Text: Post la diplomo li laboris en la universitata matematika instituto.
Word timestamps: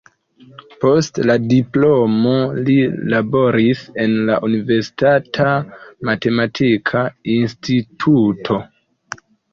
Post 0.83 1.19
la 1.31 1.35
diplomo 1.49 2.31
li 2.69 2.77
laboris 3.13 3.83
en 4.05 4.15
la 4.31 4.37
universitata 4.49 5.51
matematika 6.11 7.05
instituto. 7.37 8.59